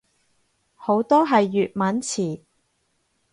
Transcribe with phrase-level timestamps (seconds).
[0.73, 2.41] 好多係粵文詞